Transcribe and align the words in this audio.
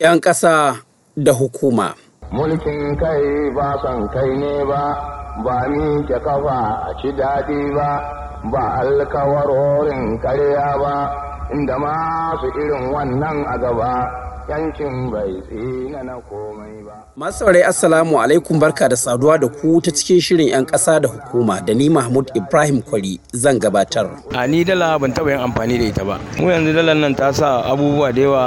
'yan 0.00 0.20
ƙasa 0.22 0.78
da 1.16 1.32
hukuma. 1.32 1.94
Mulkin 2.30 2.94
kai 3.02 3.50
ba 3.50 3.74
son 3.82 4.06
kai 4.14 4.30
ne 4.38 4.62
ba, 4.64 4.94
ba 5.44 5.66
ni 5.66 6.06
ke 6.06 6.14
kafa 6.22 6.86
a 6.86 6.94
ci 7.02 7.10
daɗi 7.18 7.74
ba, 7.74 7.90
ba 8.52 8.62
alkawarorin 8.78 10.14
karya 10.22 10.78
ba, 10.78 10.94
inda 11.50 11.74
masu 11.82 12.46
irin 12.62 12.94
wannan 12.94 13.42
a 13.42 13.58
gaba, 13.58 13.92
yankin 14.48 15.10
bai 15.12 15.32
tsina 15.48 16.00
na 16.02 16.14
komai 16.28 16.80
ba. 16.86 17.04
Masu 17.16 17.38
saurari 17.38 17.62
Assalamu 17.62 18.16
alaikum. 18.20 18.58
Barka 18.58 18.88
da 18.88 18.96
saduwa 18.96 19.38
da 19.40 19.48
ku 19.48 19.80
ta 19.80 19.90
cikin 19.90 20.20
shirin 20.20 20.48
'yan 20.48 20.64
ƙasa 20.66 21.00
da 21.02 21.08
hukuma 21.08 21.60
da 21.64 21.74
ni 21.74 21.88
Mahmud 21.88 22.30
Ibrahim 22.34 22.82
Kwari 22.82 23.20
zan 23.34 23.58
gabatar. 23.60 24.08
a 24.34 24.46
ni 24.48 24.64
dala 24.64 24.98
ban 24.98 25.12
taɓa 25.12 25.30
yin 25.30 25.40
amfani 25.40 25.78
da 25.78 25.84
ita 25.84 26.04
ba. 26.04 26.16
Mu 26.38 26.48
yanzu 26.48 26.72
dalar 26.72 26.96
nan 26.96 27.14
ta 27.14 27.30
sa 27.32 27.62
abubuwa 27.68 28.12
da 28.14 28.20
yawa 28.20 28.44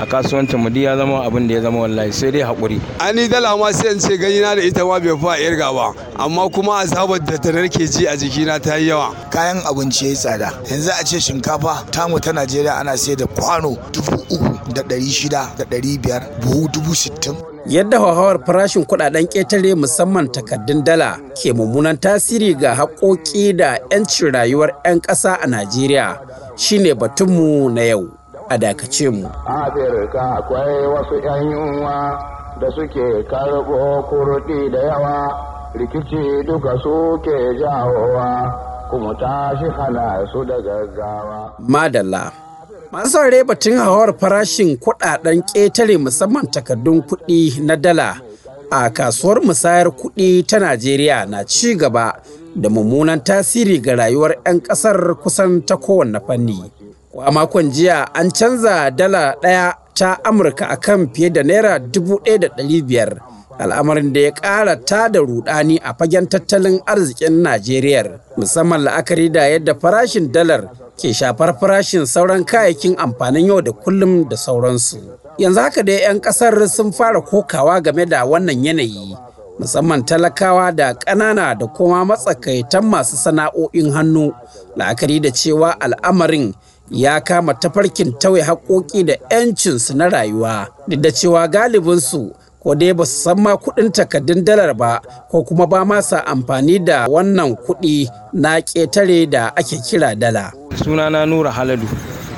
a 0.00 0.06
kasuwancin 0.06 0.58
mu 0.58 0.70
ya 0.72 0.96
zama 0.96 1.22
abin 1.28 1.46
da 1.48 1.54
ya 1.54 1.60
zama 1.60 1.78
wallahi 1.84 2.12
sai 2.12 2.30
dai 2.30 2.40
haƙuri. 2.42 2.80
Ani 3.00 3.28
dala 3.28 3.56
ma 3.56 3.70
sai 3.72 3.92
in 3.92 4.00
ce 4.00 4.16
gani 4.16 4.40
na 4.40 4.54
da 4.54 4.62
ita 4.62 4.84
ma 4.84 4.98
bai 4.98 5.16
fa 5.20 5.36
irga 5.36 5.68
ba. 5.74 5.92
Amma 6.16 6.48
kuma 6.48 6.80
azabar 6.80 7.18
da 7.20 7.36
ta 7.36 7.50
narke 7.52 7.84
ji 7.84 8.06
a 8.06 8.16
jikina 8.16 8.56
ta 8.62 8.76
yi 8.76 8.88
yawa. 8.88 9.12
Kayan 9.30 9.60
abinci 9.68 10.04
ya 10.04 10.10
yi 10.10 10.16
tsada. 10.16 10.48
Yanzu 10.64 10.90
a 10.90 11.04
ce 11.04 11.20
shinkafa 11.20 11.84
tamu 11.92 12.18
ta 12.18 12.32
najeriya 12.32 12.80
ana 12.80 12.96
sai 12.96 13.14
da 13.14 13.26
kwano 13.26 13.76
dubu 13.92 14.16
uku. 14.32 14.51
Da 14.74 14.82
ɗari 14.82 15.10
shida 15.10 15.50
da 15.58 15.64
ɗari 15.64 15.98
biyar 15.98 16.22
buhu 16.40 16.68
dubu 16.72 16.94
sittin 16.94 17.34
Yadda 17.66 17.98
hauhawar 17.98 18.38
farashin 18.46 18.84
kuɗaɗen 18.84 19.26
ƙetare 19.30 19.74
musamman 19.74 20.26
takardun 20.32 20.82
dala 20.84 21.18
ke 21.34 21.52
mummunan 21.54 21.96
tasiri 22.00 22.54
ga 22.58 22.74
haƙoƙi 22.74 23.56
da 23.56 23.78
'yancin 23.90 24.32
rayuwar 24.34 24.70
'yan 24.84 25.00
ƙasa 25.00 25.34
a 25.40 25.46
Najeriya 25.46 26.18
shine 26.56 26.94
batunmu 26.94 27.70
na 27.72 27.82
yau. 27.82 28.08
A 28.50 28.58
dakace 28.58 29.08
mu. 29.12 29.28
Afirka 29.46 30.42
akwai 30.42 30.86
wasu 30.90 31.22
'yan 31.22 31.50
yunwa 31.50 32.18
da 32.60 32.66
suke 32.74 33.22
karɓo 33.30 34.02
kurɗi 34.10 34.70
da 34.72 34.78
yawa, 34.82 35.30
rikici 35.78 36.42
duka 36.46 36.74
suke 36.82 37.36
jawowa, 37.62 38.50
kuma 38.90 39.14
tashi 39.14 39.70
hana 39.70 40.26
su 40.32 40.44
da 40.44 40.58
gaggawa. 40.58 41.52
Madalla. 41.62 42.41
masu 42.92 43.08
saurare 43.10 43.44
batun 43.44 43.76
hawar 43.76 44.14
farashin 44.20 44.76
kuɗaɗen 44.76 45.42
ƙetare 45.52 45.96
musamman 45.98 46.46
takardun 46.52 47.02
kuɗi 47.02 47.60
na 47.64 47.76
dala 47.76 48.20
a 48.70 48.90
kasuwar 48.90 49.40
musayar 49.42 49.88
kuɗi 49.90 50.44
ta 50.46 50.58
najeriya 50.58 51.26
na 51.26 51.44
ci 51.44 51.74
gaba 51.76 52.20
da 52.54 52.68
mummunan 52.68 53.24
tasiri 53.24 53.80
ga 53.80 53.94
rayuwar 53.96 54.36
'yan 54.44 54.60
ƙasar 54.60 55.16
kusan 55.22 55.64
ta 55.66 55.76
kowanne 55.76 56.20
fanni. 56.26 56.60
A 57.24 57.30
makon 57.32 57.70
jiya 57.72 58.08
an 58.14 58.30
canza 58.30 58.90
dala 58.90 59.36
ɗaya 59.42 59.74
ta 59.94 60.18
amurka 60.24 60.66
akan 60.68 61.08
fiye 61.14 61.30
da 61.32 61.42
naira 61.42 61.78
1,500 61.78 63.31
al'amarin 63.58 64.12
da 64.12 64.20
ya 64.20 64.30
ƙara 64.32 64.76
ta 64.84 65.08
da 65.08 65.20
rudani 65.20 65.78
a 65.82 65.94
fagen 65.94 66.26
tattalin 66.28 66.80
arzikin 66.86 67.42
Najeriya 67.42 68.20
musamman 68.36 68.84
la'akari 68.84 69.32
da 69.32 69.48
yadda 69.48 69.74
farashin 69.74 70.32
dalar 70.32 70.68
ke 70.96 71.12
shafar 71.12 71.58
farashin 71.60 72.06
sauran 72.06 72.44
kayayyakin 72.44 72.96
amfanin 72.96 73.46
yau 73.46 73.60
da 73.60 73.72
kullum 73.72 74.28
da 74.28 74.36
sauransu. 74.36 74.98
Yanzu 75.38 75.60
haka 75.60 75.82
dai 75.82 76.02
'yan 76.04 76.20
ƙasar 76.20 76.54
sun 76.68 76.92
fara 76.92 77.20
kokawa 77.20 77.82
game 77.82 78.04
da 78.08 78.24
wannan 78.24 78.64
yanayi 78.64 79.16
musamman 79.58 80.04
talakawa 80.04 80.72
da 80.72 80.94
ƙanana 80.94 81.54
da 81.58 81.66
kuma 81.66 82.04
matsakaitan 82.04 82.84
masu 82.84 83.16
sana'o'in 83.16 83.92
hannu 83.92 84.32
la'akari 84.76 85.20
da 85.20 85.30
cewa 85.30 85.76
al'amarin 85.80 86.54
ya 86.90 87.20
kama 87.20 87.54
tafarkin 87.54 88.12
tauye 88.18 88.42
haƙoƙi 88.42 89.04
da 89.06 89.14
'yancinsu 89.30 89.94
na 89.96 90.08
rayuwa 90.08 90.68
duk 90.88 91.00
da 91.00 91.10
cewa 91.12 91.48
galibinsu 91.48 92.32
ko 92.62 92.78
dai 92.78 92.94
ba 92.94 93.02
su 93.04 93.18
san 93.26 93.42
ma 93.42 93.58
kuɗin 93.58 93.90
takardun 93.90 94.46
dalar 94.46 94.70
ba 94.78 95.02
ko 95.30 95.42
kuma 95.42 95.66
ba 95.66 95.82
ma 95.84 95.98
sa 95.98 96.22
amfani 96.22 96.78
da 96.78 97.10
wannan 97.10 97.58
kuɗi 97.66 98.06
na 98.38 98.62
ƙetare 98.62 99.26
da 99.26 99.50
ake 99.58 99.82
kira 99.82 100.14
dala. 100.14 100.54
sunana 100.78 101.26
nura 101.26 101.50
haladu 101.50 101.86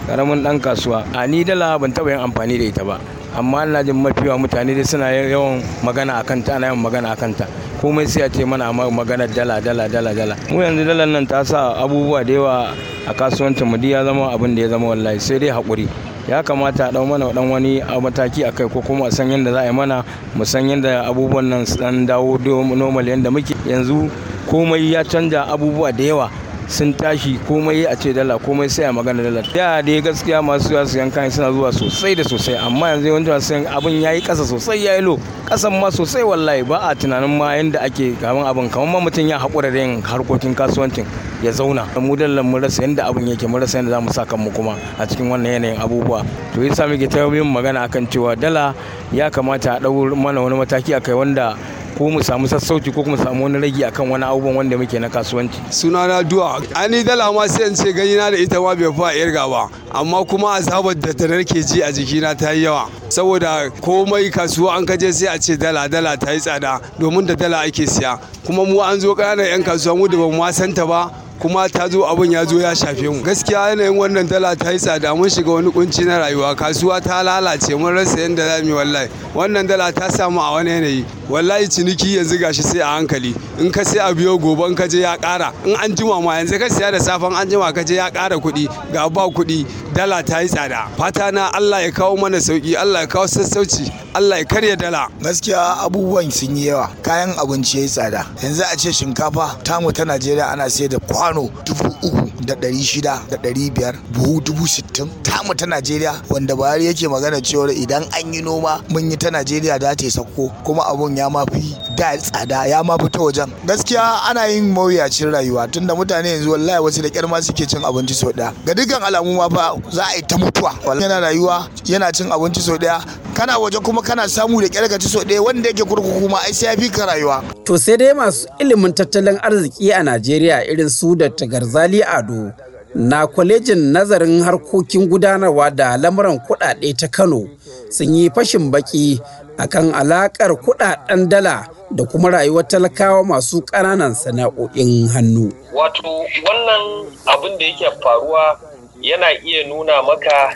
ƙaramin 0.08 0.40
ɗan 0.44 0.60
kasuwa. 0.60 1.04
A 1.12 1.26
ni 1.28 1.44
dala 1.44 1.78
ban 1.78 1.92
taɓa 1.92 2.10
yin 2.16 2.20
amfani 2.24 2.58
da 2.58 2.64
ita 2.64 2.84
ba 2.84 2.96
amma 3.36 3.64
ina 3.68 3.84
jin 3.84 4.00
mafiwa 4.00 4.38
mutane 4.40 4.74
dai 4.74 4.84
suna 4.84 5.12
yawan 5.12 5.60
magana 5.84 6.20
a 6.20 6.24
kanta 6.24 6.56
ana 6.56 6.66
yawan 6.72 6.80
magana 6.80 7.12
a 7.12 7.16
kanta. 7.16 7.44
Komai 7.80 8.08
sai 8.08 8.22
a 8.24 8.28
ce 8.30 8.44
mana 8.48 8.72
maganar 8.72 9.28
dala 9.34 9.60
dala 9.60 9.88
dala 9.88 10.14
dala. 10.14 10.36
Mu 10.48 10.60
yanzu 10.64 10.84
dalar 10.88 11.08
nan 11.08 11.26
ta 11.26 11.42
sa 11.44 11.76
abubuwa 11.84 12.24
da 12.24 12.32
yawa 12.32 12.74
a 13.06 13.12
kasuwancin 13.12 13.66
mu 13.68 13.76
ya 13.76 14.04
zama 14.04 14.32
abin 14.32 14.54
da 14.56 14.62
ya 14.62 14.68
zama 14.68 14.86
wallahi 14.88 15.20
sai 15.20 15.38
dai 15.38 15.50
haƙuri. 15.52 15.88
Ya 16.28 16.42
kamata 16.42 16.86
a 16.88 16.90
ɗau 16.92 17.06
mana 17.06 17.32
dan 17.32 17.50
wani 17.50 17.80
mataki 18.02 18.44
a 18.44 18.52
kai 18.52 18.68
ko 18.68 18.80
kuma 18.80 19.06
a 19.06 19.10
san 19.10 19.28
yadda 19.30 19.52
za 19.52 19.60
a 19.60 19.66
yi 19.66 19.72
mana 19.72 20.04
mu 20.34 20.44
san 20.44 20.68
yadda 20.68 21.04
abubuwan 21.06 21.44
nan 21.48 21.66
su 21.66 21.76
dawo 22.06 22.38
normal 22.76 23.04
yadda 23.08 23.30
muke. 23.30 23.54
Yanzu 23.66 24.10
komai 24.48 24.92
ya 24.92 25.04
canja 25.04 25.44
abubuwa 25.46 25.92
da 25.92 26.04
yawa. 26.04 26.30
Sun 26.68 26.94
tashi 26.94 27.38
komai 27.46 27.84
a 27.86 27.94
ce 27.96 28.12
dala 28.12 28.38
komai 28.38 28.68
sai 28.70 28.84
a 28.84 28.92
magana 28.92 29.22
dala. 29.22 29.42
Da 29.52 29.80
dai 29.82 30.00
gaskiya 30.00 30.42
masu 30.42 30.72
yawa 30.72 30.86
su 30.86 30.98
yankan 30.98 31.30
suna 31.30 31.52
zuwa 31.52 31.72
sosai 31.72 32.14
da 32.16 32.22
sosai 32.24 32.56
amma 32.56 32.88
yanzu 32.96 33.06
yawanci 33.08 33.30
masu 33.30 33.52
yan 33.54 33.66
abin 33.66 34.00
yayi 34.02 34.20
kasa 34.24 34.44
sosai 34.44 34.84
yayi 34.84 35.00
lo 35.02 35.18
kasan 35.44 35.72
ma 35.80 35.90
sosai 35.90 36.22
wallahi 36.24 36.62
ba 36.62 36.78
a 36.90 36.94
tunanin 36.94 37.36
ma 37.36 37.54
yanda 37.54 37.80
ake 37.82 38.16
gaban 38.20 38.46
abin 38.46 38.70
kamar 38.70 38.88
ma 38.88 38.98
mutum 39.10 39.28
ya 39.28 39.38
haƙura 39.38 39.70
da 39.72 39.78
yin 39.78 40.02
harkokin 40.02 40.54
kasuwancin 40.54 41.04
ya 41.42 41.50
zauna. 41.52 41.84
Mu 42.00 42.16
dallan 42.16 42.44
mu 42.44 42.58
rasa 42.58 42.82
yanda 42.82 43.04
abin 43.06 43.28
yake 43.28 43.46
mu 43.46 43.58
rasa 43.58 43.78
yanda 43.78 43.90
za 43.90 44.00
mu 44.00 44.10
sa 44.12 44.24
kanmu 44.24 44.50
kuma 44.54 44.76
a 44.98 45.06
cikin 45.06 45.28
wannan 45.28 45.52
yanayin 45.60 45.80
abubuwa. 45.80 46.24
To 46.54 46.60
yasa 46.64 46.88
muke 46.88 47.08
ta 47.10 47.20
yin 47.28 47.44
magana 47.44 47.84
akan 47.88 48.06
cewa 48.08 48.36
dala 48.38 48.74
ya 49.12 49.30
kamata 49.30 49.76
a 49.76 49.80
ɗau 49.80 50.16
mana 50.16 50.40
wani 50.40 50.56
mataki 50.56 50.94
akai 50.96 51.14
wanda 51.14 51.56
ko 51.96 52.10
mu 52.10 52.22
samu 52.22 52.48
sassauci 52.48 52.90
ko 52.92 53.02
kuma 53.02 53.16
samu 53.16 53.44
wani 53.44 53.58
ragi 53.60 53.84
akan 53.84 54.10
wani 54.10 54.24
abubuwan 54.24 54.56
wanda 54.56 54.76
muke 54.76 54.98
na 54.98 55.08
kasuwanci. 55.08 55.58
Suna 55.70 56.06
na 56.06 56.22
duwa 56.22 56.60
ani 56.74 57.04
dala 57.04 57.32
ma 57.32 57.46
sai 57.46 57.74
ce 57.74 57.92
gani 57.92 58.16
na 58.16 58.30
da 58.30 58.36
ita 58.36 58.60
ma 58.60 58.74
bai 58.74 58.90
fa 58.92 59.14
irga 59.14 59.48
ba. 59.48 59.68
Amma 59.92 60.24
kuma 60.24 60.54
azabar 60.58 60.94
da 60.94 61.12
ta 61.12 61.26
narke 61.26 61.62
ji 61.62 61.82
a 61.82 61.92
jikina 61.92 62.34
ta 62.36 62.50
yi 62.50 62.64
yawa. 62.64 62.88
Saboda 63.08 63.70
komai 63.80 64.30
kasuwa 64.30 64.76
an 64.78 64.86
kaje 64.86 65.12
sai 65.12 65.34
a 65.34 65.38
ce 65.38 65.56
dala 65.56 65.88
dala 65.88 66.16
ta 66.16 66.32
yi 66.32 66.40
tsada 66.40 66.80
domin 66.98 67.26
da 67.26 67.34
dala 67.34 67.60
ake 67.62 67.86
siya. 67.86 68.18
Kuma 68.44 68.64
mu 68.64 68.80
an 68.80 68.98
zo 69.00 69.14
ƙananan 69.14 69.46
'yan 69.46 69.62
kasuwa 69.62 69.96
mu 69.96 70.08
da 70.08 70.16
ba 70.18 70.28
mu 70.28 70.52
santa 70.52 70.84
ba 70.86 71.10
kuma 71.38 71.68
ta 71.68 71.88
zo 71.88 72.02
abin 72.06 72.32
ya 72.32 72.44
zo 72.44 72.58
ya 72.58 72.74
shafe 72.74 73.06
mu. 73.08 73.22
Gaskiya 73.22 73.70
yanayin 73.70 73.94
wannan 73.96 74.26
dala 74.28 74.56
ta 74.56 74.70
yi 74.72 74.78
tsada. 74.78 75.14
Mun 75.14 75.28
shiga 75.28 75.50
wani 75.54 75.70
kunci 75.70 76.04
na 76.04 76.18
rayuwa. 76.18 76.54
Kasuwa 76.56 77.00
ta 77.00 77.22
lalace. 77.22 77.74
Mun 77.78 77.94
rasa 77.94 78.18
yadda 78.18 78.46
za 78.58 78.62
mu 78.62 78.68
yi 78.68 78.74
wallahi. 78.74 79.08
Wannan 79.34 79.66
dala 79.66 79.92
ta 79.92 80.08
samu 80.10 80.40
a 80.40 80.52
wani 80.52 80.70
yanayi. 80.70 81.04
Wallahi 81.28 81.68
ciniki 81.68 82.16
yanzu 82.16 82.38
gashi 82.38 82.62
sai 82.62 82.80
a 82.80 82.86
hankali. 82.86 83.34
In 83.58 83.70
ka 83.72 83.82
sai 83.84 83.98
a 83.98 84.14
biyo 84.14 84.38
gobe 84.40 84.74
ka 84.76 84.86
je 84.86 85.00
ya 85.00 85.16
ƙara. 85.16 85.52
In 85.64 85.74
an 85.76 85.94
jima 85.96 86.22
ma 86.22 86.32
yanzu 86.38 86.58
ka 86.58 86.66
siya 86.68 86.90
da 86.92 86.98
safan 86.98 87.32
an 87.34 87.48
jima 87.48 87.72
ka 87.74 87.82
je 87.82 87.94
ya 87.96 88.10
ƙara 88.10 88.36
kuɗi. 88.40 88.68
Ga 88.92 89.08
ba 89.08 89.22
kuɗi 89.28 89.66
dala 89.94 90.22
ta 90.22 90.40
yi 90.40 90.48
tsada. 90.48 90.88
Fata 90.96 91.30
na 91.32 91.50
Allah 91.54 91.82
ya 91.82 91.90
kawo 91.90 92.16
mana 92.18 92.38
sauƙi 92.38 92.76
Allah 92.76 93.00
ya 93.00 93.06
kawo 93.06 93.26
sassauci 93.26 93.90
Allah 94.14 94.38
ya 94.38 94.44
karya 94.44 94.76
dala. 94.76 95.08
Gaskiya 95.20 95.80
abubuwan 95.84 96.30
sun 96.32 96.56
yi 96.56 96.66
yawa. 96.68 96.90
Kayan 97.02 97.34
abinci 97.38 97.76
ya 97.78 97.82
yi 97.82 97.88
tsada. 97.88 98.26
Yanzu 98.42 98.62
a 98.62 98.76
ce 98.76 98.90
shinkafa 98.92 99.62
tamu 99.64 99.92
ta 99.92 100.04
najeriya 100.04 100.52
ana 100.52 100.68
sai 100.70 100.88
da 100.88 100.98
kwano 100.98 101.48
dubu 101.64 101.88
uku 102.02 102.30
da 102.44 102.54
ɗari 102.54 102.82
shida 102.82 103.22
da 103.30 103.36
ɗari 103.36 103.70
biyar 103.72 103.94
buhu 104.12 104.40
dubu 104.40 104.66
sittin. 104.68 105.08
Tamu 105.22 105.54
ta 105.54 105.66
najeriya 105.66 106.14
wanda 106.28 106.54
buhari 106.54 106.86
yake 106.86 107.08
magana 107.08 107.40
cewar 107.40 107.70
idan 107.70 108.02
an 108.14 108.32
yi 108.34 108.42
noma 108.42 108.82
mun 108.90 109.10
yi 109.10 109.16
ta 109.16 109.30
najeriya 109.30 109.78
da 109.80 109.94
ta 109.94 110.06
sauko. 110.10 110.52
Kuma 110.64 110.82
abun 110.86 111.13
ya 111.16 111.30
mafi 111.30 111.76
da 111.96 112.16
tsada 112.18 112.66
ya 112.66 112.82
mafi 112.84 113.08
ta 113.10 113.20
wajen. 113.20 113.50
Gaskiya 113.66 114.22
ana 114.30 114.46
yin 114.46 114.72
mawuyacin 114.72 115.30
rayuwa 115.30 115.68
tunda 115.68 115.94
mutane 115.94 116.28
yanzu 116.30 116.50
wallahi 116.52 116.78
wasu 116.82 117.02
da 117.02 117.10
kyar 117.10 117.28
ma 117.28 117.40
suke 117.42 117.66
cin 117.66 117.84
abinci 117.84 118.14
sau 118.14 118.30
ɗaya. 118.32 118.52
Ga 118.66 118.74
dukkan 118.74 119.02
alamu 119.02 119.34
ma 119.36 119.48
fa 119.48 119.74
za 119.90 120.04
a 120.06 120.16
yi 120.16 120.22
ta 120.22 120.36
mutuwa. 120.38 120.74
Yana 121.00 121.20
rayuwa 121.20 121.68
yana 121.84 122.12
cin 122.12 122.30
abinci 122.32 122.60
sau 122.60 122.76
ɗaya. 122.76 123.00
Kana 123.34 123.58
waje 123.58 123.78
kuma 123.80 124.02
kana 124.02 124.28
samu 124.28 124.60
da 124.60 124.68
kyar 124.68 124.88
ci 124.98 125.08
sau 125.08 125.22
ɗaya 125.22 125.42
wanda 125.42 125.68
yake 125.68 125.84
kurkuku 125.84 126.28
ma 126.28 126.38
ai 126.46 126.52
sai 126.54 126.66
ya 126.74 126.76
fi 126.76 126.88
ka 126.90 127.06
rayuwa. 127.06 127.42
To 127.64 127.76
sai 127.78 127.96
dai 127.96 128.12
masu 128.14 128.46
ilimin 128.58 128.92
tattalin 128.92 129.38
arziki 129.42 129.90
a 129.92 130.02
Najeriya 130.02 130.64
irin 130.70 130.88
su 130.88 131.14
da 131.16 131.28
Tagarzali 131.30 132.02
Ado 132.02 132.52
na 132.94 133.26
kwalejin 133.26 133.78
nazarin 133.92 134.42
harkokin 134.42 135.06
gudanarwa 135.08 135.70
da 135.70 135.96
lamuran 135.96 136.38
kuɗaɗe 136.38 136.94
ta 136.96 137.08
Kano 137.08 137.42
sun 137.90 138.14
yi 138.14 138.30
fashin 138.30 138.70
baki 138.70 139.20
akan 139.58 139.94
alakar 139.94 140.50
kuɗaɗen 140.58 141.28
dala 141.30 141.66
da 141.90 142.02
kuma 142.04 142.30
rayuwar 142.30 142.66
talakawa 142.68 143.22
masu 143.24 143.62
ƙananan 143.62 144.14
sana'o'in 144.14 145.06
hannu. 145.14 145.52
Wato 145.72 146.26
wannan 146.42 147.06
abin 147.26 147.58
da 147.58 147.64
yake 147.66 147.86
faruwa 148.02 148.58
yana 149.00 149.30
iya 149.44 149.66
nuna 149.68 150.02
maka 150.02 150.54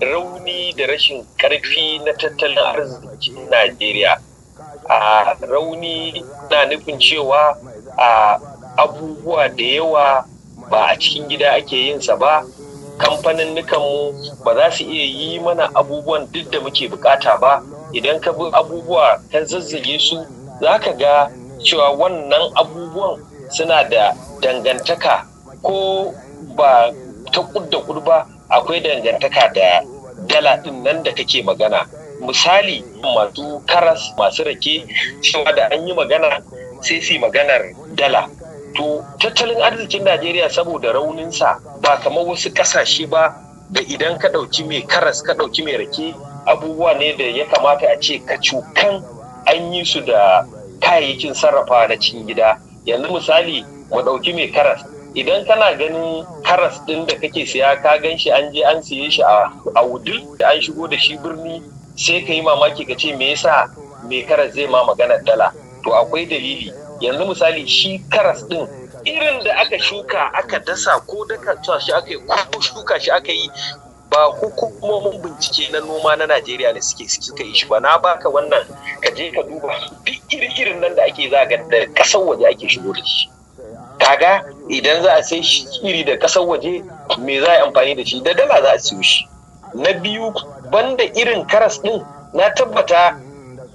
rauni 0.00 0.72
da 0.76 0.86
rashin 0.86 1.24
ƙarfi 1.36 2.00
na 2.04 2.12
tattalin 2.16 2.58
arzikin 2.58 3.36
Najeriya. 3.50 4.16
A 4.88 5.34
rauni 5.46 6.24
na 6.50 6.64
nufin 6.66 6.96
cewa 6.98 7.56
a 7.98 8.38
abubuwa 8.76 9.48
da 9.56 9.64
yawa 9.64 10.24
ba 10.70 10.88
a 10.88 10.96
cikin 10.98 11.28
gida 11.28 11.52
ake 11.52 11.76
yin 11.76 12.00
sa 12.00 12.16
ba 12.16 12.44
kamfanin 12.98 13.52
mu 13.54 14.12
ba 14.44 14.54
za 14.54 14.70
su 14.72 14.84
iya 14.84 15.04
yi 15.04 15.38
mana 15.40 15.68
abubuwan 15.74 16.24
duk 16.32 16.50
da 16.50 16.60
muke 16.60 16.88
buƙata 16.88 17.36
ba 17.40 17.62
idan 17.92 18.20
ka 18.20 18.32
bi 18.32 18.44
abubuwa 18.52 19.20
ka 19.32 19.44
zazzage 19.44 19.98
su 19.98 20.16
za 20.60 20.78
ka 20.78 20.92
ga 20.92 21.28
cewa 21.62 21.90
wannan 21.96 22.50
abubuwan 22.56 23.20
suna 23.50 23.84
da 23.88 24.14
dangantaka 24.40 25.26
ko 25.62 26.10
ba 26.56 26.90
ta 27.32 27.40
kudda 27.42 27.78
ba 28.04 28.26
akwai 28.48 28.80
dangantaka 28.80 29.52
da 29.54 29.82
dala 30.26 30.56
ɗin 30.62 30.82
nan 30.82 31.02
da 31.02 31.12
kake 31.14 31.42
magana. 31.42 31.86
Misali 32.20 32.84
masu 33.02 33.60
karas 33.66 34.12
masu 34.18 34.44
rake 34.44 34.86
cewa 35.22 35.52
da 35.54 35.66
an 35.70 35.86
yi 35.86 35.94
magana 35.94 36.40
sai 36.80 37.00
su 37.00 37.18
maganar 37.18 37.62
dala. 37.94 38.28
To 38.76 39.04
tattalin 39.20 39.60
arzikin 39.62 40.04
najeriya 40.04 40.48
saboda 40.48 40.92
rauninsa 40.92 41.58
ba 41.82 41.98
kamar 42.00 42.24
wasu 42.24 42.50
ƙasashe 42.54 43.06
ba 43.10 43.34
da 43.70 43.80
idan 43.80 44.18
ka 44.18 44.28
ɗauki 44.28 44.64
mai 44.64 44.82
karas 44.86 45.22
ka 45.22 45.34
ɗauki 45.34 45.62
mai 45.64 45.76
rake 45.76 46.14
abubuwa 46.46 46.94
ne 46.98 47.12
da 47.16 47.24
ya 47.24 47.44
kamata 47.46 47.86
a 47.90 47.96
ce 48.00 48.18
ka 48.26 48.36
cukan 48.38 49.02
an 49.46 49.72
yi 49.72 49.84
su 49.84 50.00
da 50.00 50.44
kayayyakin 50.80 51.34
sarrafa 51.34 51.88
na 51.88 51.96
cikin 51.96 52.26
gida. 52.26 52.58
Yanzu 52.86 53.12
misali 53.12 53.64
mu 53.90 54.02
ɗauki 54.02 54.32
mai 54.34 54.48
karas. 54.50 54.82
Idan 55.14 55.44
kana 55.46 55.74
ganin 55.76 56.24
karas 56.42 56.80
ɗin 56.86 57.06
da 57.06 57.14
kake 57.14 57.46
siya 57.46 57.76
ka 57.82 57.98
gan 57.98 58.18
shi 58.18 58.30
an 58.30 58.52
je 58.52 58.62
an 58.64 58.82
siye 58.82 59.10
shi 59.10 59.22
a 59.22 59.82
wudil 59.84 60.36
da 60.38 60.48
an 60.50 60.60
shigo 60.60 60.88
da 60.88 60.96
shi 60.98 61.16
birni 61.18 61.62
sai 61.96 62.24
ka 62.26 62.32
yi 62.32 62.42
mamaki 62.42 62.84
ka 62.86 62.94
ce 62.96 63.14
me 63.16 63.30
yasa 63.30 63.68
mai 64.08 64.24
karas 64.26 64.54
zai 64.54 64.66
ma 64.66 64.84
maganar 64.84 65.22
dala? 65.24 65.52
To 65.84 65.90
akwai 65.94 66.26
dalili. 66.26 66.72
Yanzu 67.00 67.26
misali 67.28 67.66
shi 67.68 67.98
karas 68.10 68.42
ɗin 68.48 68.66
irin 69.04 69.42
da 69.44 69.54
aka 69.60 69.78
shuka 69.78 70.30
aka 70.34 70.58
dasa 70.60 71.00
ko 71.06 71.24
daka 71.26 71.58
shi 71.80 71.92
aka 71.92 72.10
yi 72.10 72.18
ko 72.26 72.60
shuka 72.60 73.00
shi 73.00 73.10
aka 73.10 73.32
yi 73.32 73.50
ba 74.12 74.28
hukumomin 74.40 75.18
bincike 75.22 75.72
na 75.72 75.80
noma 75.80 76.16
na 76.16 76.26
Najeriya 76.26 76.72
ne 76.72 76.80
suke 76.80 77.08
suka 77.08 77.42
yi 77.44 77.54
shi 77.54 77.66
ba. 77.66 77.80
Na 77.80 77.98
baka 77.98 78.28
wannan 78.28 78.64
ka 79.00 79.10
je 79.16 79.30
ka 79.32 79.42
duba 79.42 79.72
duk 80.04 80.20
iri-irin 80.30 80.80
nan 80.80 80.94
da 80.94 81.02
ake 81.08 81.30
zaga 81.30 81.56
da 81.70 81.86
ƙasar 81.94 82.20
waje 82.20 82.44
ake 82.46 82.68
shigo 82.68 82.92
da 82.92 83.02
shi. 83.04 83.28
Kaga 83.98 84.44
idan 84.68 85.02
za 85.02 85.12
a 85.16 85.22
sai 85.22 85.40
iri 85.82 86.04
da 86.04 86.16
ƙasar 86.18 86.44
waje 86.46 86.84
me 87.18 87.40
za 87.40 87.52
a 87.52 87.62
amfani 87.66 87.96
da 87.96 88.04
shi? 88.04 88.20
Da 88.22 88.34
dala 88.34 88.62
za 88.62 88.70
a 88.72 88.78
siyo 88.78 89.02
shi. 89.02 89.28
Na 89.74 89.92
biyu 89.92 90.32
banda 90.70 91.04
irin 91.04 91.46
karas 91.46 91.78
din 91.82 92.04
na 92.34 92.50
tabbata 92.54 93.16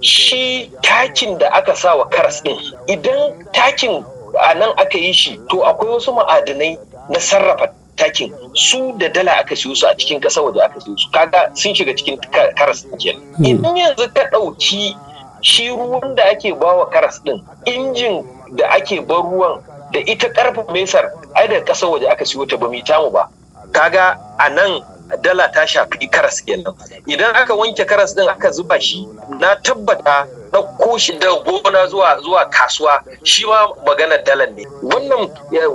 shi 0.00 0.70
takin 0.82 1.38
da 1.38 1.48
aka 1.50 1.74
sa 1.76 1.96
wa 1.96 2.06
karas 2.08 2.42
din 2.42 2.54
idan 2.86 3.46
takin 3.52 4.04
a 4.38 4.54
nan 4.54 4.70
aka 4.78 4.98
yi 4.98 5.12
shi 5.12 5.36
to 5.50 5.56
akwai 5.66 5.90
wasu 5.98 6.12
ma'adanai 6.14 6.78
na 7.10 7.18
sarrafa 7.18 7.74
takin. 7.98 8.32
Su 8.54 8.94
da 8.98 9.08
dala 9.08 9.32
aka 9.42 9.54
siyo 9.56 9.74
su 9.76 9.86
a 9.86 9.94
cikin 9.94 10.20
ƙasar 10.20 10.42
waje 10.46 10.60
aka 10.62 10.80
siyo 10.80 10.96
su. 10.98 11.10
Kaga 11.10 11.50
sun 11.54 11.74
shiga 11.74 11.92
cikin 11.96 12.16
karas 12.56 12.86
kenan. 12.98 13.22
Idan 13.44 13.76
yanzu 13.76 14.06
ka 14.14 14.22
ɗauki 14.32 14.94
shi 15.42 15.68
ruwan 15.68 16.14
da 16.14 16.22
ake 16.30 16.54
bawa 16.54 16.86
karas 16.90 17.18
din 17.24 17.42
injin 17.66 18.24
da 18.56 18.66
ake 18.70 19.00
bar 19.06 19.22
ruwan 19.22 19.60
da 19.92 20.00
ita 20.00 20.28
karfa 20.32 20.64
mesar 20.72 21.10
ai 21.36 21.46
da 21.48 21.60
ƙasar 21.64 21.90
waje 21.90 22.06
aka 22.08 22.24
siyo 22.24 22.46
ta 22.48 22.56
ba 22.56 22.68
mu 22.70 22.80
tamu 22.82 23.10
ba. 23.10 23.28
Kaga 23.72 24.16
a 24.38 24.48
nan 24.48 24.80
dala 25.16 25.48
ta 25.52 25.66
shafi 25.66 26.08
karas 26.10 26.40
kenan. 26.44 26.74
Idan 27.06 27.34
aka 27.34 27.54
wanke 27.54 27.84
karas 27.86 28.14
din 28.14 28.28
aka 28.28 28.52
zuba 28.52 28.80
shi 28.80 29.06
na 29.40 29.56
tabbata 29.56 30.26
ɗauko 30.52 30.98
shi 30.98 31.18
da 31.18 31.28
gona 31.44 31.86
zuwa 31.88 32.20
zuwa 32.22 32.44
kasuwa 32.50 33.02
shi 33.24 33.46
ma 33.46 33.68
maganar 33.86 34.24
dalar 34.24 34.50
ne. 34.52 34.64
Wannan 34.82 35.28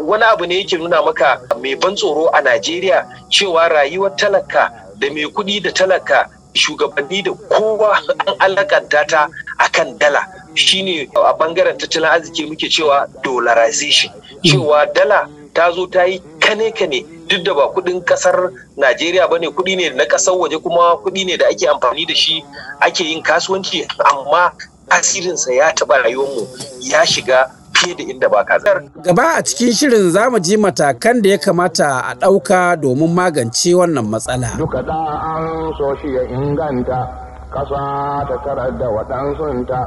wani 0.05 0.23
abu 0.23 0.45
ne 0.45 0.57
yake 0.61 0.77
nuna 0.77 1.01
maka 1.01 1.41
mai 1.61 1.75
ban 1.75 1.95
tsoro 1.95 2.29
a 2.33 2.41
najeriya 2.41 3.05
cewa 3.29 3.69
rayuwar 3.69 4.15
talaka 4.17 4.71
da 4.97 5.09
mai 5.09 5.25
kuɗi 5.25 5.61
da 5.63 5.71
talaka 5.71 6.29
shugabanni 6.53 7.23
da 7.23 7.31
kowa 7.49 7.97
an 8.27 8.35
alakanta 8.39 9.05
ta 9.07 9.27
akan 9.59 9.97
dala. 9.97 10.21
Shine 10.55 11.09
a 11.15 11.33
ɓangaren 11.33 11.77
tattalin 11.77 12.09
arziki 12.09 12.45
muke 12.45 12.69
cewa 12.69 13.07
dollarization 13.23 14.11
cewa 14.45 14.85
dala 14.93 15.27
ta 15.53 15.71
zo 15.71 15.87
ta 15.87 16.03
yi 16.05 16.19
kane-kane 16.39 17.05
duk 17.27 17.43
da 17.43 17.53
ba 17.53 17.67
kuɗin 17.73 18.01
ƙasar 18.05 18.49
Najeriya 18.77 19.27
ba 19.29 19.39
ne 19.39 19.47
kuɗi 19.47 19.75
ne 19.77 19.89
na 19.95 20.05
ƙasar 20.05 20.33
waje 20.35 20.57
kuma 20.61 20.95
kuɗi 21.03 21.25
ne 21.25 21.37
da 21.37 21.45
ake 21.47 21.67
amfani 21.67 22.05
da 22.07 22.13
shi 22.15 22.43
ake 22.81 23.03
yin 23.03 23.23
kasuwanci 23.23 23.87
amma 24.11 24.51
asirinsa 24.89 25.53
ya 25.53 25.71
taɓa 25.73 26.03
rayuwarmu 26.03 26.47
ya 26.81 27.05
shiga 27.05 27.49
fiye 27.73 27.95
da 27.95 28.03
inda 28.03 28.29
ba 28.29 28.43
ka 28.45 28.57
Gaba 29.03 29.35
a 29.37 29.43
cikin 29.43 29.73
shirin 29.73 30.11
za 30.11 30.29
mu 30.29 30.39
ji 30.39 30.57
matakan 30.57 31.21
da 31.21 31.29
ya 31.29 31.37
kamata 31.37 32.01
a 32.11 32.15
ɗauka 32.15 32.75
domin 32.81 33.13
magance 33.13 33.73
wannan 33.75 34.05
matsala. 34.05 34.57
Duka 34.57 34.81
da 34.81 34.93
an 34.93 35.73
so 35.77 35.95
shi 36.01 36.13
ya 36.13 36.21
inganta 36.29 37.07
ƙasa 37.51 38.27
ta 38.27 38.37
tarar 38.45 38.71
da 38.79 38.87
waɗansunta 38.87 39.79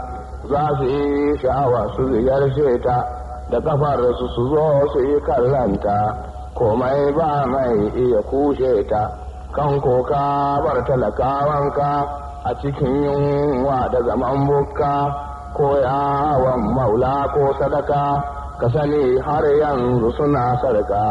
za 0.50 0.62
su 0.78 0.84
yi 0.84 1.38
sha'awa 1.42 1.90
su 1.96 2.02
ziyarce 2.12 2.82
ta 2.82 3.04
da 3.50 3.60
kafar 3.60 3.98
su 4.18 4.26
su 4.34 4.42
zo 4.50 4.86
su 4.92 4.98
yi 5.00 5.20
kallanta 5.26 5.96
komai 6.58 7.12
ba 7.12 7.44
mai 7.46 7.76
iya 8.00 8.20
kushe 8.30 8.82
ta. 8.90 9.02
Kan 9.54 9.80
koka 9.80 10.60
bar 10.64 10.78
talakawanka 10.88 11.90
a 12.44 12.50
cikin 12.60 13.04
yunwa 13.04 13.88
da 13.92 14.00
zaman 14.08 14.46
bukka 14.48 14.94
ko 15.56 15.76
yawon 15.80 16.62
maula 16.76 17.28
ko 17.32 17.52
sadaka 17.60 18.02
ka 18.60 18.66
sani 18.72 19.20
har 19.20 19.44
yanzu 19.60 20.08
suna 20.16 20.56
sarka. 20.60 21.04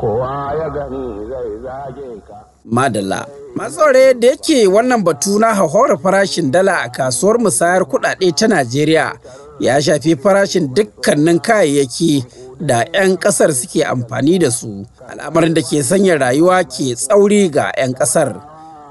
Kowa 0.00 0.52
ya 0.58 0.68
gani 0.70 1.04
zai 1.30 1.52
zage 1.64 2.08
ka. 2.28 2.36
Madalla. 2.64 3.26
Matsore 3.54 4.14
da 4.14 4.28
yake 4.28 4.66
wannan 4.66 5.04
batu 5.04 5.38
na 5.38 5.54
hauhawar 5.54 5.98
farashin 5.98 6.50
dala 6.50 6.82
a 6.84 6.88
kasuwar 6.88 7.38
musayar 7.38 7.82
kuɗaɗe 7.84 8.32
ta 8.38 8.46
Najeriya 8.48 9.12
ya 9.60 9.80
shafi 9.82 10.16
farashin 10.16 10.74
dukkanin 10.74 11.38
kayayyaki 11.40 12.24
da 12.62 12.84
'yan 12.94 13.16
ƙasar 13.18 13.52
suke 13.52 13.84
amfani 13.84 14.38
da 14.38 14.50
su, 14.50 14.86
al'amarin 15.10 15.54
da 15.54 15.60
ke 15.62 15.82
sanya 15.82 16.14
rayuwa 16.18 16.62
ke 16.64 16.94
tsauri 16.94 17.50
ga 17.50 17.72
'yan 17.76 17.94
ƙasar. 17.94 18.38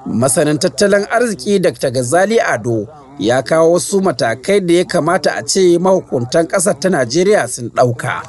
Masanin 0.05 0.59
tattalin 0.59 1.07
arziki 1.07 1.59
Dr. 1.61 1.91
Gazali 1.91 2.37
Ado 2.41 2.87
ya 3.19 3.41
kawo 3.41 3.73
wasu 3.73 4.01
matakai 4.01 4.59
da 4.59 4.73
ya 4.73 4.83
kamata 4.83 5.31
a 5.37 5.41
ce 5.45 5.77
mahukuntan 5.79 6.47
ƙasar 6.47 6.79
ta 6.79 6.89
Najeriya 6.89 7.47
sun 7.47 7.69
ɗauka. 7.71 8.21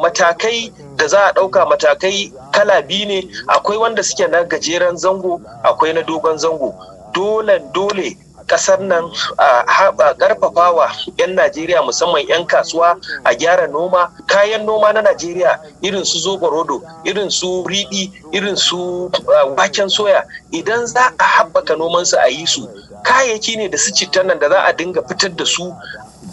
matakai 0.00 0.72
da 0.96 1.06
za 1.08 1.18
a 1.26 1.32
ɗauka 1.32 1.66
matakai 1.68 2.32
kala 2.52 2.82
biyu 2.82 3.06
ne 3.06 3.28
akwai 3.46 3.76
wanda 3.78 4.02
suke 4.02 4.30
na 4.30 4.44
gajeren 4.44 4.96
zango 4.96 5.40
akwai 5.62 5.92
na 5.92 6.02
dogon 6.02 6.38
zango 6.38 6.74
dole 7.14 7.58
dole 7.74 8.16
ƙasar 8.48 8.80
nan 8.80 9.04
a 9.38 10.14
karfafawa 10.18 10.88
'yan 11.20 11.36
najeriya 11.36 11.82
musamman 11.84 12.24
'yan 12.26 12.46
kasuwa 12.46 12.96
a 13.24 13.34
gyara 13.36 13.68
noma. 13.68 14.08
Kayan 14.26 14.64
noma 14.66 14.92
na 14.92 15.00
najeriya 15.02 15.60
irin 15.82 16.04
su 16.04 16.18
zoɓorodo 16.18 16.80
irin 17.04 17.30
su 17.30 17.62
riɗi 17.68 18.10
irin 18.32 18.56
su 18.56 19.10
waken 19.56 19.88
soya 19.88 20.24
idan 20.52 20.86
za 20.86 21.12
a 21.18 21.24
haɓaka 21.24 21.76
nomansu 21.76 22.16
a 22.16 22.28
yi 22.28 22.46
su 22.46 22.64
kayayyaki 23.04 23.56
ne 23.56 23.68
da 23.68 23.76
su 23.78 23.92
citta 23.92 24.22
nan 24.24 24.38
da 24.38 24.48
za 24.48 24.60
a 24.64 24.72
dinga 24.72 25.02
fitar 25.08 25.30
da 25.36 25.44
su 25.44 25.68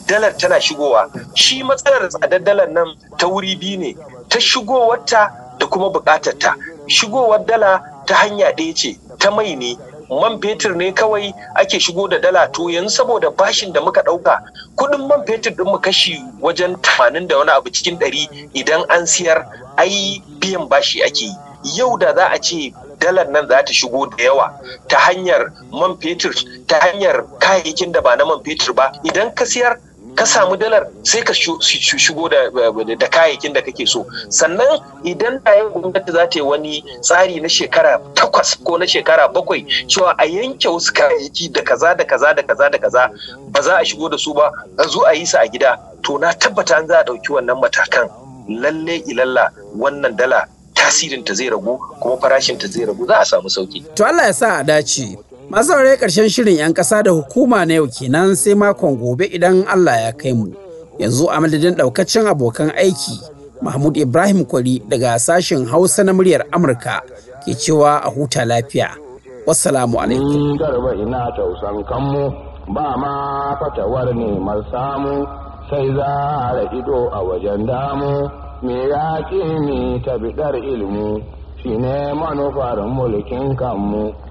dalar 0.08 0.32
tana 0.38 0.56
shigowa. 0.60 1.10
Shi 1.36 1.64
matsalar 1.64 2.08
tsadar 2.10 2.40
dalar 2.44 2.70
nan 2.72 2.96
ta 3.20 3.28
wuri 3.28 3.56
biyu 3.60 3.78
ne 3.80 3.96
ta 4.30 4.40
shigowarta 4.40 5.32
da 5.60 5.68
kuma 5.68 5.90
bukatarta 5.92 6.56
shigowar 6.88 7.46
dala 7.46 7.82
ta 8.06 8.16
hanya 8.16 8.52
ɗaya 8.56 8.74
ce 8.76 8.98
ta 9.20 9.32
mai 9.32 9.56
ne 9.56 9.78
man 10.10 10.40
fetur 10.42 10.76
ne 10.76 10.92
kawai 10.92 11.34
ake 11.56 11.80
shigo 11.80 12.08
da 12.10 12.20
dala 12.20 12.48
to 12.52 12.64
yanzu 12.70 12.90
saboda 12.90 13.32
bashin 13.32 13.74
da 13.74 13.82
muka 13.82 14.02
ɗauka 14.04 14.40
kuɗin 14.76 15.08
man 15.08 15.26
fetur 15.26 15.54
ɗin 15.54 15.66
mu 15.66 15.78
kashi 15.80 16.22
wajen 16.42 16.76
tamanin 16.82 17.28
da 17.28 17.38
wani 17.38 17.52
abu 17.52 17.70
cikin 17.70 17.98
ɗari 18.00 18.30
idan 18.54 18.84
an 18.90 19.06
siyar 19.06 19.46
ai 19.78 20.22
biyan 20.40 20.68
bashi 20.70 21.02
ake 21.04 21.26
yi. 21.26 21.36
Yau 21.78 21.98
da 21.98 22.14
za 22.16 22.26
a 22.30 22.38
ce 22.40 22.74
dalar 23.00 23.28
nan 23.30 23.48
za 23.48 23.64
ta 23.66 23.74
shigo 23.74 24.06
da 24.18 24.24
yawa 24.24 24.54
ta 24.88 24.98
hanyar 25.00 25.52
man 25.72 25.98
fetur 25.98 26.34
ta 26.68 26.80
hanyar 26.80 27.26
kayayyakin 27.40 27.92
da 27.92 28.02
ba 28.02 28.16
na 28.16 28.26
man 28.26 28.44
fetur 28.44 28.74
ba 28.76 28.92
idan 29.04 29.32
ka 29.36 29.46
siyar 29.46 29.80
ka 30.16 30.26
samu 30.26 30.56
dalar 30.58 30.88
sai 31.04 31.22
ka 31.22 31.34
shigo 31.34 32.30
da 32.30 33.08
kayayyakin 33.08 33.54
da 33.54 33.62
kake 33.62 33.86
so 33.88 34.06
sannan 34.30 34.80
idan 35.04 35.40
da 35.44 35.52
yau 35.56 35.70
gwamnati 35.70 36.12
za 36.12 36.28
ta 36.30 36.40
yi 36.40 36.42
wani 36.42 36.84
tsari 37.02 37.40
na 37.40 37.48
shekara 37.50 38.00
takwas 38.14 38.56
ko 38.64 38.78
na 38.78 38.86
shekara 38.88 39.28
bakwai 39.28 39.66
cewa 39.88 40.16
a 40.18 40.26
yanke 40.26 40.68
wasu 40.68 40.94
kayayyaki 40.94 41.50
da 41.52 41.62
kaza 41.62 41.96
da 41.96 42.04
kaza 42.06 42.34
da 42.34 42.44
kaza 42.44 42.70
da 42.70 42.78
kaza 42.78 43.10
ba 43.52 43.62
za 43.62 43.76
a 43.78 43.86
shigo 43.86 44.10
da 44.10 44.18
su 44.18 44.34
ba 44.34 44.52
a 44.78 44.88
zo 44.88 45.02
a 45.06 45.14
yi 45.14 45.26
su 45.26 45.38
a 45.38 45.48
gida 45.48 45.78
to 46.04 46.18
na 46.18 46.34
tabbata 46.34 46.78
an 46.78 46.88
za 46.88 46.98
a 47.00 47.04
ɗauki 47.04 47.32
wannan 47.34 47.60
matakan 47.60 48.10
lalle 48.50 48.96
ilalla 49.08 49.52
wannan 49.78 50.16
dala 50.16 50.48
tasirinta 50.74 51.34
zai 51.34 51.50
ragu 51.50 51.78
kuma 52.00 52.18
farashinta 52.18 52.68
zai 52.68 52.86
ragu 52.86 53.06
za 53.08 53.16
a 53.20 53.26
samu 53.26 53.50
sauƙi. 53.50 53.84
To 53.96 54.06
Allah 54.06 54.26
ya 54.28 54.34
sa 54.34 54.60
a 54.60 54.64
dace. 54.64 55.18
masu 55.50 55.68
saurare 55.70 55.98
ƙarshen 55.98 56.30
shirin 56.30 56.58
'yan 56.58 56.74
ƙasa 56.74 57.04
da 57.04 57.12
hukuma 57.12 57.66
na 57.66 57.74
yau 57.74 57.88
kenan 57.88 58.36
sai 58.36 58.54
makon 58.56 58.98
gobe 58.98 59.26
idan 59.26 59.64
Allah 59.68 60.10
ya 60.10 60.12
kai 60.12 60.34
mu. 60.34 60.52
Yanzu 61.00 61.28
a 61.30 61.40
madadin 61.42 61.76
ɗaukacin 61.76 62.26
abokan 62.28 62.72
aiki 62.76 63.20
Mahmud 63.62 63.98
Ibrahim 63.98 64.46
Kwari 64.46 64.82
daga 64.90 65.20
sashen 65.20 65.66
Hausa 65.68 66.04
na 66.04 66.14
muryar 66.14 66.44
Amurka 66.52 67.02
ke 67.46 67.54
cewa 67.56 68.02
a 68.04 68.10
huta 68.10 68.46
lafiya. 68.46 68.96
Wassalamu 69.46 70.00
alaikum. 70.02 70.58
Ina 70.58 71.32
tausan 71.38 71.84
ba 72.74 72.98
ma 72.98 73.54
fatawar 73.62 74.10
neman 74.16 74.64
samu 74.72 75.22
sai 75.70 75.86
za 75.94 76.66
ido 76.74 77.10
a 77.14 77.20
wajen 77.22 77.66
damu 77.68 78.26
me 78.64 78.90
ya 78.90 79.22
ce 79.30 79.60
ni 79.62 80.02
ta 80.02 80.18
bidar 80.18 80.56
ilmu 80.58 81.22
shine 81.62 82.14
manufar 82.18 82.78
mulkin 82.90 83.54
kanmu. 83.56 84.16